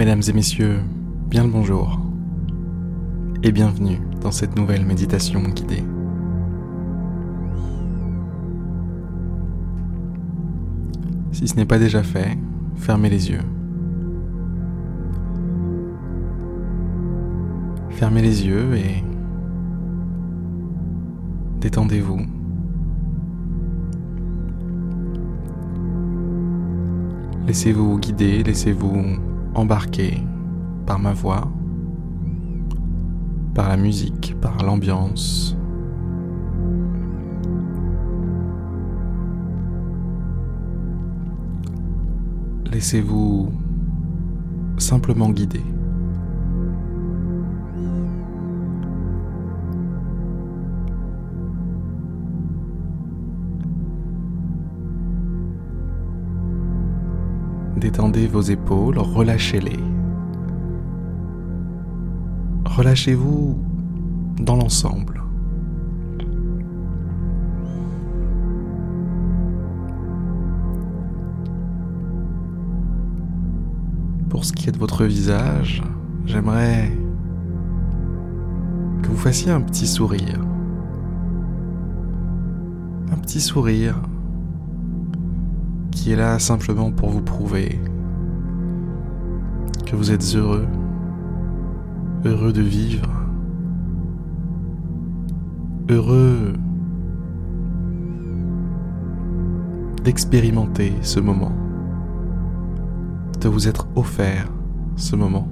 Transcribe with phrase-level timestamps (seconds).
[0.00, 0.80] Mesdames et messieurs,
[1.28, 2.00] bien le bonjour
[3.42, 5.84] et bienvenue dans cette nouvelle méditation guidée.
[11.32, 12.38] Si ce n'est pas déjà fait,
[12.76, 13.42] fermez les yeux.
[17.90, 19.04] Fermez les yeux et
[21.60, 22.22] détendez-vous.
[27.46, 30.22] Laissez-vous guider, laissez-vous embarquer
[30.86, 31.50] par ma voix,
[33.54, 35.56] par la musique, par l'ambiance.
[42.72, 43.52] Laissez-vous
[44.78, 45.62] simplement guider.
[57.90, 59.80] Détendez vos épaules, relâchez-les.
[62.64, 63.58] Relâchez-vous
[64.38, 65.24] dans l'ensemble.
[74.28, 75.82] Pour ce qui est de votre visage,
[76.26, 76.96] j'aimerais
[79.02, 80.38] que vous fassiez un petit sourire.
[83.10, 84.00] Un petit sourire
[85.90, 87.80] qui est là simplement pour vous prouver
[89.86, 90.66] que vous êtes heureux,
[92.24, 93.10] heureux de vivre,
[95.88, 96.52] heureux
[100.04, 101.52] d'expérimenter ce moment,
[103.40, 104.48] de vous être offert
[104.96, 105.48] ce moment.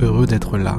[0.00, 0.78] Heureux d'être là.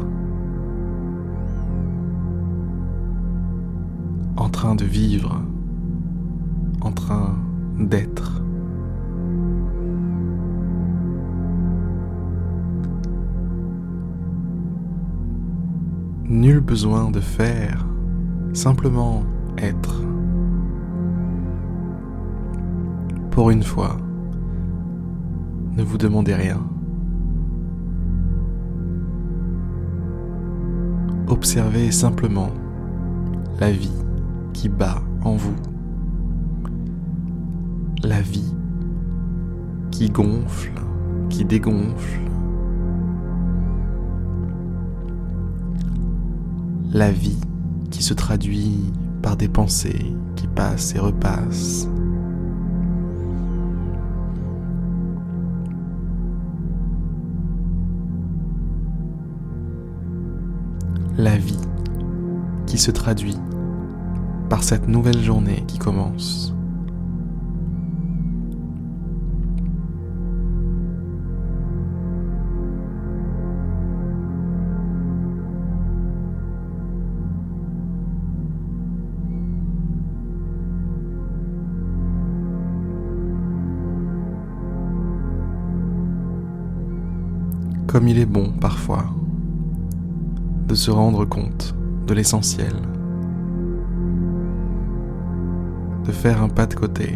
[4.62, 5.42] Train de vivre,
[6.82, 7.34] en train
[7.80, 8.44] d'être.
[16.26, 17.88] Nul besoin de faire,
[18.54, 19.24] simplement
[19.58, 20.04] être.
[23.32, 23.98] Pour une fois,
[25.76, 26.62] ne vous demandez rien.
[31.28, 32.52] Observez simplement
[33.60, 34.01] la vie
[34.62, 35.56] qui bat en vous.
[38.04, 38.54] La vie
[39.90, 40.74] qui gonfle,
[41.30, 42.20] qui dégonfle.
[46.94, 47.42] La vie
[47.90, 51.88] qui se traduit par des pensées qui passent et repassent.
[61.18, 61.58] La vie
[62.68, 63.38] qui se traduit
[64.52, 66.54] par cette nouvelle journée qui commence.
[87.88, 89.06] Comme il est bon parfois
[90.68, 91.74] de se rendre compte
[92.06, 92.74] de l'essentiel
[96.06, 97.16] de faire un pas de côté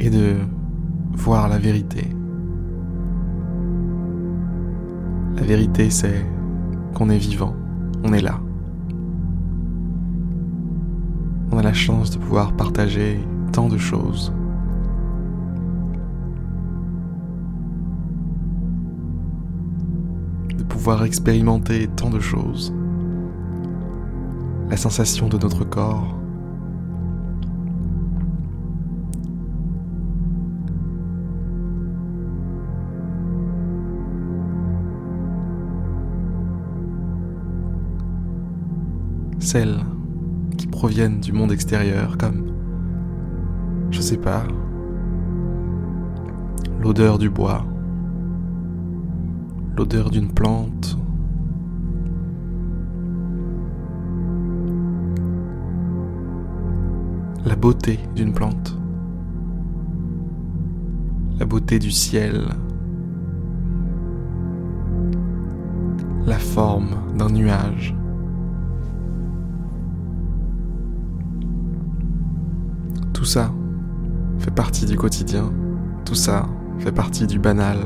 [0.00, 0.36] et de
[1.12, 2.06] voir la vérité.
[5.36, 6.24] La vérité, c'est
[6.94, 7.54] qu'on est vivant,
[8.04, 8.40] on est là.
[11.50, 13.18] On a la chance de pouvoir partager
[13.52, 14.32] tant de choses.
[20.56, 22.72] De pouvoir expérimenter tant de choses
[24.70, 26.14] la sensation de notre corps.
[39.38, 39.78] Celles
[40.58, 42.52] qui proviennent du monde extérieur comme,
[43.90, 44.42] je sais pas,
[46.82, 47.64] l'odeur du bois,
[49.74, 50.97] l'odeur d'une plante,
[57.44, 58.76] la beauté d'une plante,
[61.38, 62.48] la beauté du ciel,
[66.26, 67.94] la forme d'un nuage.
[73.12, 73.52] Tout ça
[74.38, 75.52] fait partie du quotidien,
[76.04, 76.46] tout ça
[76.78, 77.78] fait partie du banal,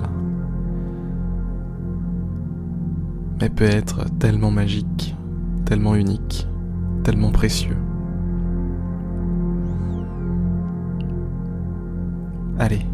[3.41, 5.17] mais peut être tellement magique,
[5.65, 6.47] tellement unique,
[7.03, 7.77] tellement précieux.
[12.63, 12.87] Allez,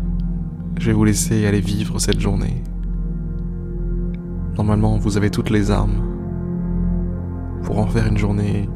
[0.79, 2.65] je vais vous laisser aller vivre cette journée.
[4.57, 6.01] Normalement, vous avez toutes les armes
[7.65, 8.67] pour en faire une journée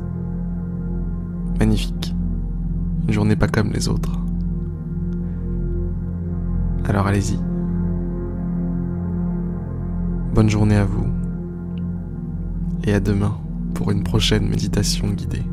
[1.58, 2.14] magnifique.
[3.08, 4.20] Une journée pas comme les autres.
[6.84, 7.38] Alors allez-y.
[10.34, 11.06] Bonne journée à vous.
[12.84, 13.38] Et à demain
[13.72, 15.46] pour une prochaine méditation guidée.